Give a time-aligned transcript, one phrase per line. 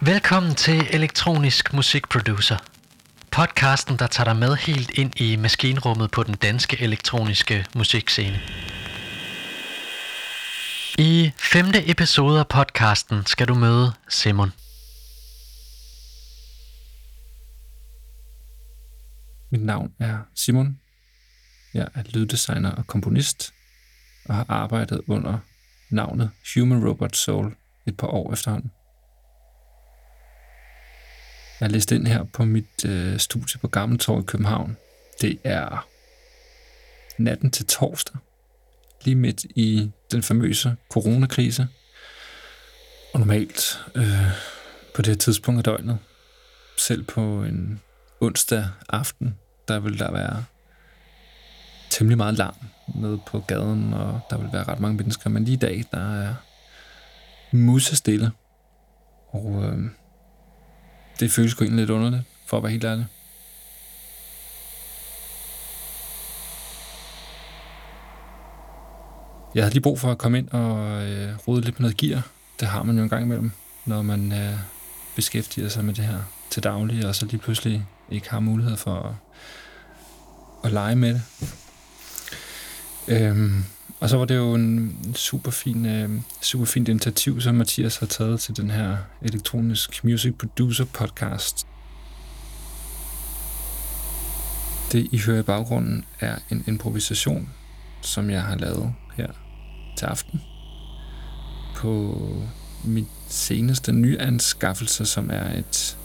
[0.00, 2.56] Velkommen til Elektronisk Musikproducer.
[3.30, 8.40] Podcasten, der tager dig med helt ind i maskinrummet på den danske elektroniske musikscene.
[10.98, 14.52] I femte episode af podcasten skal du møde Simon.
[19.50, 20.80] Mit navn er Simon.
[21.74, 23.52] Jeg er lyddesigner og komponist,
[24.24, 25.38] og har arbejdet under
[25.90, 27.56] navnet Human Robot Soul
[27.86, 28.70] et par år efterhånden.
[31.60, 34.76] Jeg er læst ind her på mit øh, studie på Gammeltorv i København.
[35.20, 35.88] Det er
[37.18, 38.16] natten til torsdag,
[39.04, 41.68] lige midt i den famøse coronakrise.
[43.14, 44.30] Og normalt øh,
[44.94, 45.98] på det her tidspunkt af døgnet,
[46.76, 47.80] selv på en
[48.20, 50.44] onsdag aften, der vil der være
[52.00, 52.54] temmelig meget larm
[52.94, 55.30] nede på gaden, og der vil være ret mange mennesker.
[55.30, 56.34] Men lige i dag, der er
[57.52, 58.30] musestille.
[59.30, 59.78] Og øh,
[61.20, 63.06] det føles jo egentlig lidt underligt, for at være helt ærlig.
[69.54, 72.28] Jeg havde lige brug for at komme ind og øh, rode lidt med noget gear.
[72.60, 73.50] Det har man jo en gang imellem,
[73.86, 74.58] når man øh,
[75.16, 76.18] beskæftiger sig med det her
[76.50, 79.14] til daglig, og så lige pludselig ikke har mulighed for at,
[80.64, 81.22] at lege med det.
[83.08, 83.64] Øhm,
[84.00, 88.06] og så var det jo en super fin, øh, super fint initiativ, som Mathias har
[88.06, 91.66] taget til den her elektronisk music producer podcast.
[94.92, 97.48] Det, I hører i baggrunden, er en improvisation,
[98.02, 99.28] som jeg har lavet her
[99.96, 100.40] til aften
[101.76, 102.22] på
[102.84, 105.98] mit seneste nyanskaffelse, som er et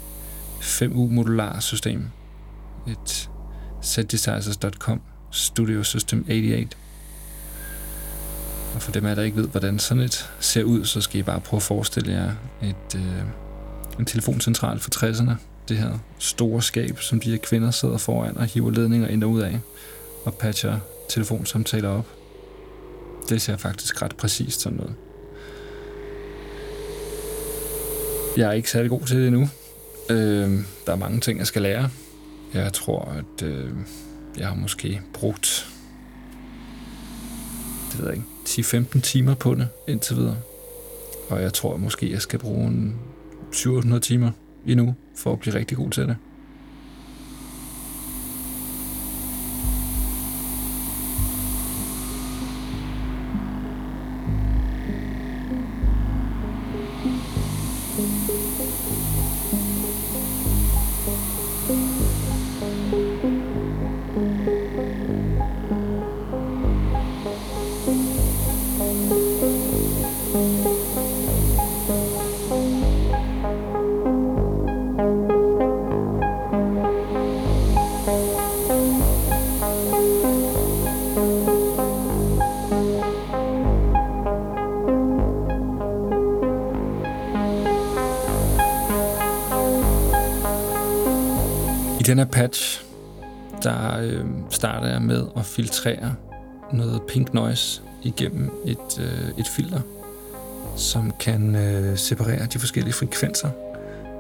[0.61, 2.09] 5U modular system.
[2.87, 3.29] Et
[3.81, 6.77] setdesizers.com Studio System 88.
[8.75, 11.23] Og for dem af der ikke ved, hvordan sådan et ser ud, så skal I
[11.23, 12.31] bare prøve at forestille jer
[12.63, 13.21] et, øh,
[13.99, 15.31] en telefoncentral fra 60'erne.
[15.69, 19.29] Det her store skab, som de her kvinder sidder foran og hiver ledninger ind og
[19.29, 19.59] ud af
[20.25, 22.07] og patcher telefonsamtaler op.
[23.29, 24.95] Det ser faktisk ret præcist sådan noget.
[28.37, 29.49] Jeg er ikke særlig god til det endnu.
[30.09, 31.89] Øh, der er mange ting, jeg skal lære.
[32.53, 33.71] Jeg tror, at øh,
[34.37, 35.67] jeg har måske brugt
[37.95, 40.37] det ved jeg ikke, 10-15 timer på det indtil videre.
[41.29, 42.95] Og jeg tror måske, jeg skal bruge en
[43.51, 44.31] 700 timer
[44.65, 46.17] endnu for at blive rigtig god til det.
[92.05, 92.83] Den her patch,
[93.63, 96.15] der øh, starter jeg med at filtrere
[96.73, 99.81] noget pink noise igennem et, øh, et filter,
[100.75, 103.49] som kan øh, separere de forskellige frekvenser.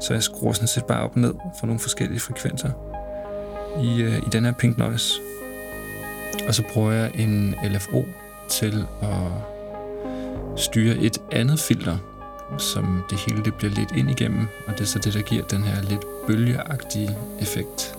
[0.01, 2.71] Så jeg skruer sådan set bare op og ned for nogle forskellige frekvenser
[3.81, 5.13] i, øh, i den her pink noise.
[6.47, 8.05] Og så bruger jeg en LFO
[8.49, 9.31] til at
[10.57, 11.97] styre et andet filter,
[12.57, 15.43] som det hele det bliver lidt ind igennem, og det er så det, der giver
[15.43, 17.97] den her lidt bølgeagtige effekt.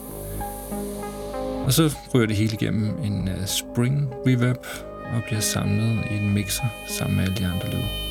[1.64, 4.66] Og så ryger det hele igennem en øh, spring reverb
[5.14, 8.05] og bliver samlet i en mixer sammen med alle de andre lyde.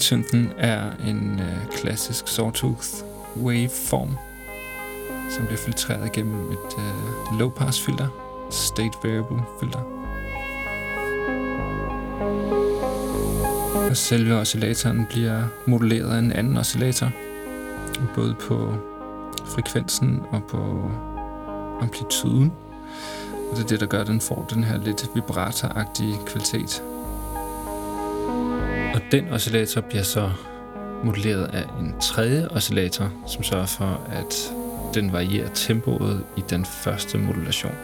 [0.00, 2.88] Beatsynten er en øh, klassisk sawtooth
[3.36, 4.16] waveform,
[5.30, 8.08] som bliver filtreret igennem et øh, low-pass filter,
[8.50, 9.78] state variable filter.
[13.90, 17.10] Og selve oscillatoren bliver moduleret af en anden oscillator,
[18.14, 18.74] både på
[19.44, 20.90] frekvensen og på
[21.80, 22.52] amplituden.
[23.50, 26.82] Og det er det, der gør, at den får den her lidt vibratoragtige kvalitet.
[28.94, 30.30] Og den oscillator bliver så
[31.04, 34.52] modelleret af en tredje oscillator, som sørger for, at
[34.94, 37.74] den varierer tempoet i den første modulation.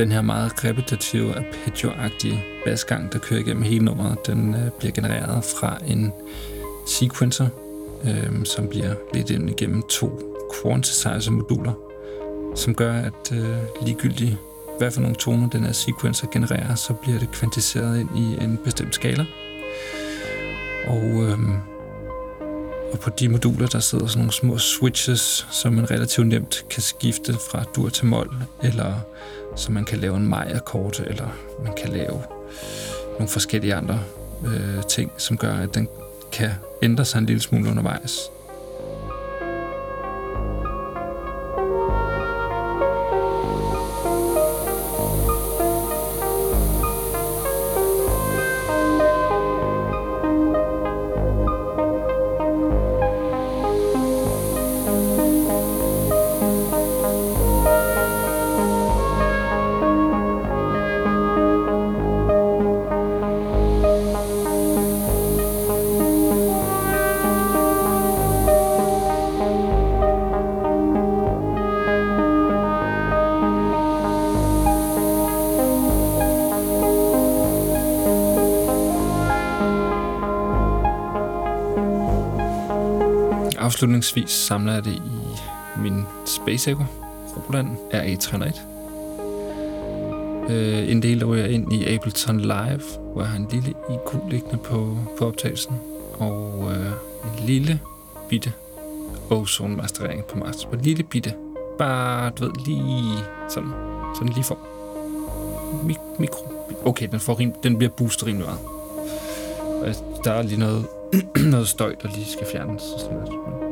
[0.00, 5.44] Den her meget repetitive, arpeggio-agtige basgang, der kører igennem hele nummeret, den øh, bliver genereret
[5.44, 6.12] fra en
[6.86, 7.48] sequencer,
[8.04, 11.72] øh, som bliver lidt ind igennem to quantizer-moduler,
[12.56, 14.36] som gør, at øh, ligegyldigt
[14.78, 18.58] hvad for nogle toner den her sequencer genererer, så bliver det kvantiseret ind i en
[18.64, 19.24] bestemt skala.
[20.86, 21.38] Og øh,
[22.92, 26.82] og på de moduler, der sidder sådan nogle små switches, som man relativt nemt kan
[26.82, 28.30] skifte fra dur til mol,
[28.62, 28.94] eller
[29.56, 31.28] så man kan lave en maj-akkord, eller
[31.64, 32.22] man kan lave
[33.12, 34.00] nogle forskellige andre
[34.46, 35.88] øh, ting, som gør, at den
[36.32, 36.50] kan
[36.82, 38.30] ændre sig en lille smule undervejs.
[83.80, 85.00] Afslutningsvis samler jeg det i
[85.82, 86.84] min Space Echo
[87.48, 88.60] Roland RE301.
[90.52, 92.80] Øh, en del ryger ind i Ableton Live,
[93.12, 95.76] hvor jeg har en lille IQ liggende på, på optagelsen,
[96.18, 97.80] og øh, en lille
[98.28, 98.52] bitte
[99.30, 100.68] ozone mastering på master.
[100.68, 101.34] En lille bitte,
[101.78, 103.18] bare, du ved, lige
[103.48, 103.72] sådan,
[104.16, 104.58] sådan lige for
[105.86, 106.48] mik- mikro.
[106.84, 108.60] Okay, den, får rim, den bliver boostet rimelig meget.
[110.24, 110.86] Der er lige noget,
[111.52, 112.82] noget støj, der lige skal fjernes.
[112.82, 113.69] Sådan noget.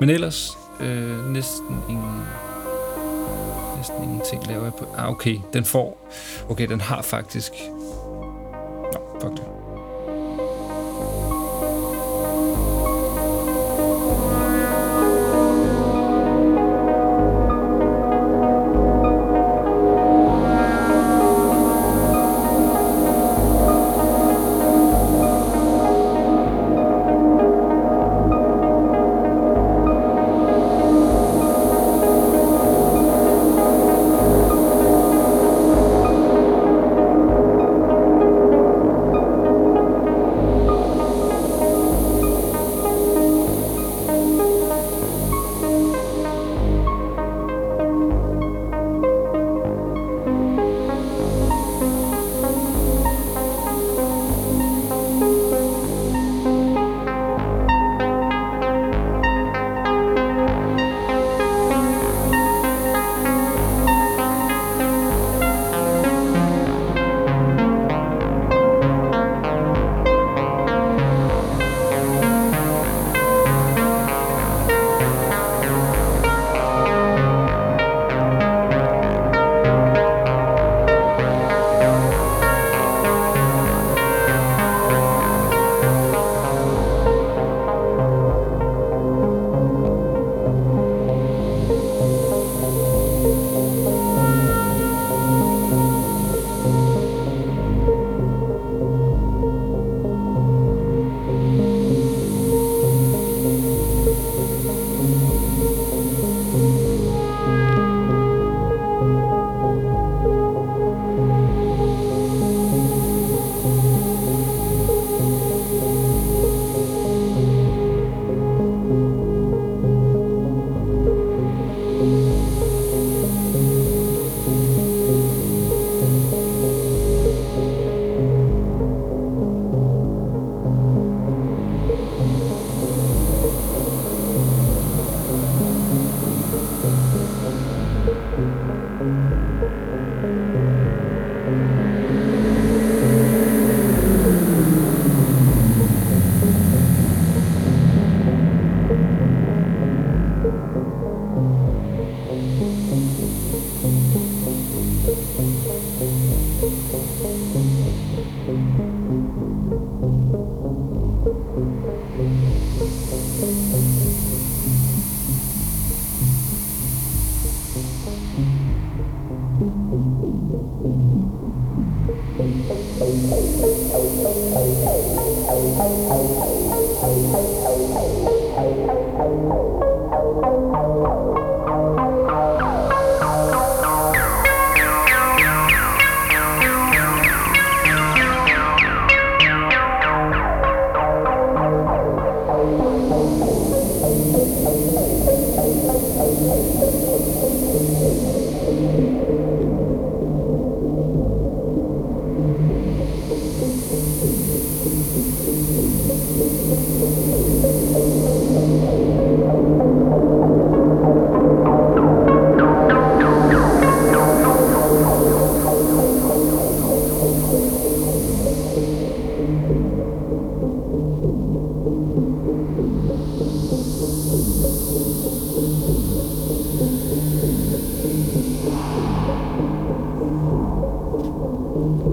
[0.00, 2.22] Men ellers øh, næsten ingen
[3.76, 4.86] næsten ingenting laver jeg på.
[4.96, 6.08] Ah, okay, den får...
[6.48, 7.52] Okay, den har faktisk...
[8.92, 9.53] Nå, fuck det.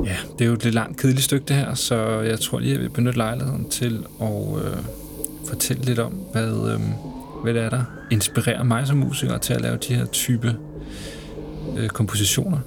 [0.06, 2.74] Ja, det er jo et lidt langt, kedeligt stykke det her, så jeg tror lige,
[2.74, 4.78] jeg vil benytte lejligheden til at øh,
[5.48, 6.80] fortælle lidt om, hvad, øh,
[7.44, 10.56] hvad det er, der inspirerer mig som musiker til at lave de her type
[11.78, 12.58] øh, kompositioner.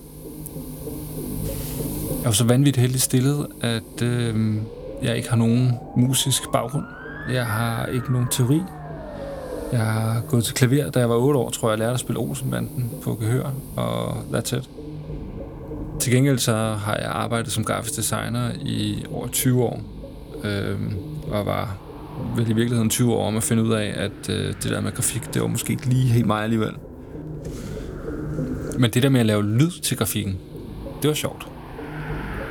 [2.22, 4.56] Jeg er så vanvittigt heldig stillet, at øh,
[5.02, 6.84] jeg ikke har nogen musisk baggrund.
[7.32, 8.60] Jeg har ikke nogen teori.
[9.74, 12.00] Jeg har gået til klaver, da jeg var 8 år, tror jeg, jeg lærte at
[12.00, 14.70] spille Olsenbanden på gehør, og that's it.
[16.00, 19.80] Til gengæld så har jeg arbejdet som grafisk designer i over 20 år,
[20.44, 20.78] øh,
[21.30, 21.76] og var
[22.36, 24.92] vel i virkeligheden 20 år om at finde ud af, at øh, det der med
[24.92, 26.72] grafik, det var måske ikke lige helt mig alligevel.
[28.78, 30.38] Men det der med at lave lyd til grafikken,
[31.02, 31.46] det var sjovt.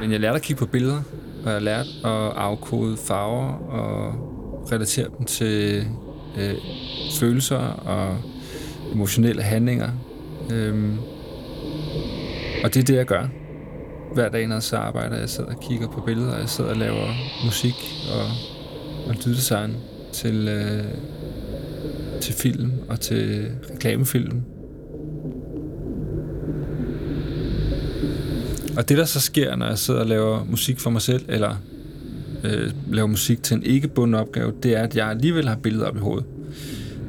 [0.01, 1.01] Men jeg lærte at kigge på billeder,
[1.45, 4.13] og jeg lærte at afkode farver og
[4.71, 5.85] relatere dem til
[6.37, 6.55] øh,
[7.19, 8.17] følelser og
[8.93, 9.89] emotionelle handlinger.
[10.51, 10.97] Øhm,
[12.63, 13.27] og det er det, jeg gør.
[14.13, 16.77] Hver dag, når jeg så arbejder, jeg sidder og kigger på billeder, jeg sidder og
[16.77, 17.07] laver
[17.45, 17.75] musik
[18.13, 18.25] og,
[19.07, 19.75] og lyddesign
[20.13, 20.83] til, øh,
[22.21, 24.41] til film og til reklamefilm.
[28.77, 31.55] Og det, der så sker, når jeg sidder og laver musik for mig selv, eller
[32.43, 35.85] øh, laver musik til en ikke bunden opgave, det er, at jeg alligevel har billeder
[35.85, 36.25] op i hovedet.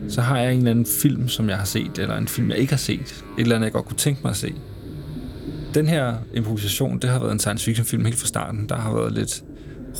[0.08, 2.58] Så har jeg en eller anden film, som jeg har set, eller en film, jeg
[2.58, 3.00] ikke har set.
[3.00, 4.54] Et eller andet, jeg godt kunne tænke mig at se
[5.74, 8.68] den her improvisation, det har været en science fiction film helt fra starten.
[8.68, 9.44] Der har været lidt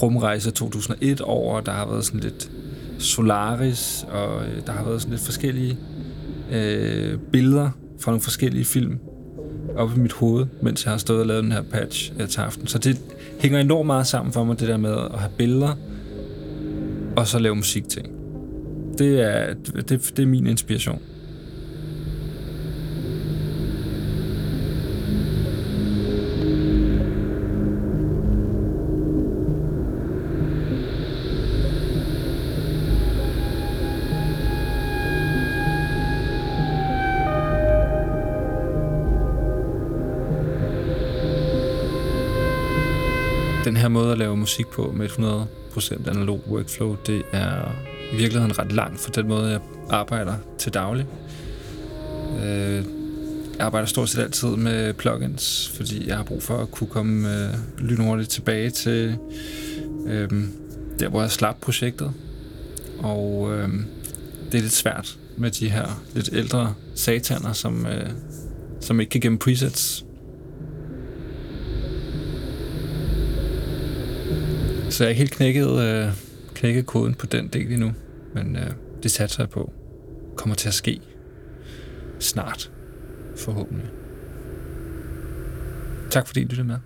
[0.02, 2.50] rumrejse 2001 over, der har været sådan lidt
[2.98, 5.78] Solaris, og øh, der har været sådan lidt forskellige
[6.52, 8.98] øh, billeder fra nogle forskellige film
[9.76, 12.40] op i mit hoved, mens jeg har stået og lavet den her patch øh, til
[12.40, 12.66] aften.
[12.66, 13.00] Så det
[13.40, 15.74] hænger enormt meget sammen for mig, det der med at have billeder,
[17.16, 18.02] og så lave musik til.
[18.98, 19.54] Det er,
[19.88, 21.02] det, det er min inspiration.
[43.84, 47.72] Her måde at lave musik på med 100% analog workflow, det er
[48.12, 49.60] i virkeligheden ret langt for den måde, jeg
[49.90, 51.06] arbejder til daglig.
[52.44, 52.84] Øh,
[53.56, 57.34] jeg arbejder stort set altid med plugins, fordi jeg har brug for at kunne komme
[57.34, 59.16] øh, lynhurtigt tilbage til
[60.06, 60.28] øh,
[60.98, 62.12] der, hvor jeg slap projektet.
[62.98, 63.68] Og øh,
[64.52, 68.10] det er lidt svært med de her lidt ældre sataner, som, øh,
[68.80, 70.04] som ikke kan gemme presets.
[74.94, 76.12] Så jeg har ikke helt knækket, øh,
[76.54, 77.92] knækket koden på den del endnu,
[78.34, 78.70] men øh,
[79.02, 79.72] det satser jeg på.
[80.36, 81.00] Kommer til at ske
[82.18, 82.72] snart,
[83.36, 83.88] forhåbentlig.
[86.10, 86.76] Tak fordi I lyttede med.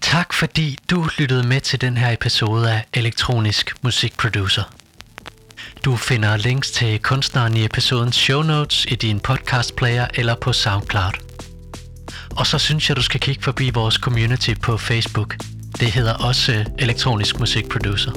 [0.00, 4.62] Tak fordi du lyttede med til den her episode af Elektronisk Musikproducer.
[5.84, 10.52] Du finder links til kunstneren i episodens show notes i din podcast player eller på
[10.52, 11.12] SoundCloud.
[12.36, 15.36] Og så synes jeg, du skal kigge forbi vores community på Facebook.
[15.80, 18.12] Det hedder også Elektronisk Musik Producer.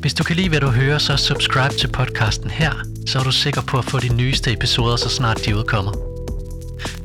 [0.00, 2.72] Hvis du kan lide, hvad du hører, så subscribe til podcasten her,
[3.06, 6.17] så er du sikker på at få de nyeste episoder, så snart de udkommer.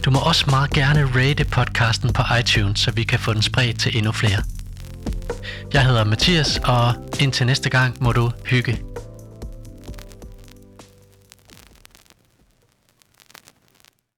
[0.06, 3.80] Du må også meget gerne rate podcasten på iTunes, så vi kan få den spredt
[3.80, 4.44] til endnu flere.
[5.74, 8.82] Jeg hedder Mathias, og indtil næste gang må du hygge